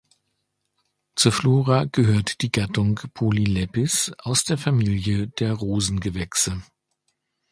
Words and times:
Zur 1.15 1.31
Flora 1.31 1.85
gehört 1.85 2.41
die 2.41 2.51
Gattung 2.51 2.99
"Polylepis" 3.13 4.11
aus 4.17 4.43
der 4.43 4.57
Familie 4.57 5.27
der 5.27 5.53
Rosengewächse. 5.53 6.63